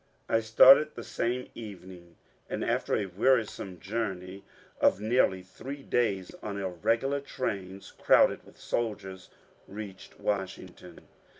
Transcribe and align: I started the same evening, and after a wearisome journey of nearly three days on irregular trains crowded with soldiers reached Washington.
I 0.27 0.39
started 0.39 0.95
the 0.95 1.03
same 1.03 1.47
evening, 1.53 2.15
and 2.49 2.65
after 2.65 2.95
a 2.95 3.05
wearisome 3.05 3.79
journey 3.79 4.43
of 4.79 4.99
nearly 4.99 5.43
three 5.43 5.83
days 5.83 6.33
on 6.41 6.57
irregular 6.57 7.19
trains 7.19 7.91
crowded 7.91 8.43
with 8.43 8.57
soldiers 8.59 9.29
reached 9.67 10.19
Washington. 10.19 11.01